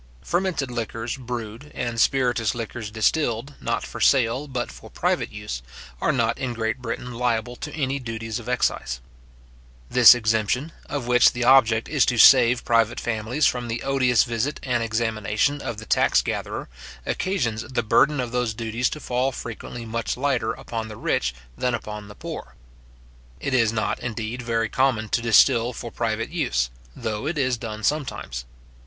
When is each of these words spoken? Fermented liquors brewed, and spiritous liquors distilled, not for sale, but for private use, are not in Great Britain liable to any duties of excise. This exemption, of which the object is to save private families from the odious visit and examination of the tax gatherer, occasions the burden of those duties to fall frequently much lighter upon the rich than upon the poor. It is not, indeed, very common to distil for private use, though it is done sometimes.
Fermented 0.23 0.71
liquors 0.71 1.15
brewed, 1.15 1.71
and 1.75 1.99
spiritous 2.01 2.55
liquors 2.55 2.89
distilled, 2.89 3.53
not 3.61 3.83
for 3.85 4.01
sale, 4.01 4.47
but 4.47 4.71
for 4.71 4.89
private 4.89 5.31
use, 5.31 5.61
are 6.01 6.11
not 6.11 6.39
in 6.39 6.55
Great 6.55 6.79
Britain 6.81 7.13
liable 7.13 7.55
to 7.57 7.71
any 7.75 7.99
duties 7.99 8.39
of 8.39 8.49
excise. 8.49 8.99
This 9.91 10.15
exemption, 10.15 10.71
of 10.89 11.05
which 11.05 11.33
the 11.33 11.43
object 11.43 11.87
is 11.87 12.03
to 12.07 12.17
save 12.17 12.65
private 12.65 12.99
families 12.99 13.45
from 13.45 13.67
the 13.67 13.83
odious 13.83 14.23
visit 14.23 14.59
and 14.63 14.81
examination 14.81 15.61
of 15.61 15.77
the 15.77 15.85
tax 15.85 16.23
gatherer, 16.23 16.67
occasions 17.05 17.61
the 17.61 17.83
burden 17.83 18.19
of 18.19 18.31
those 18.31 18.55
duties 18.55 18.89
to 18.89 18.99
fall 18.99 19.31
frequently 19.31 19.85
much 19.85 20.17
lighter 20.17 20.51
upon 20.53 20.87
the 20.87 20.97
rich 20.97 21.31
than 21.55 21.75
upon 21.75 22.07
the 22.07 22.15
poor. 22.15 22.55
It 23.39 23.53
is 23.53 23.71
not, 23.71 23.99
indeed, 23.99 24.41
very 24.41 24.67
common 24.67 25.09
to 25.09 25.21
distil 25.21 25.73
for 25.73 25.91
private 25.91 26.31
use, 26.31 26.71
though 26.95 27.27
it 27.27 27.37
is 27.37 27.55
done 27.55 27.83
sometimes. 27.83 28.45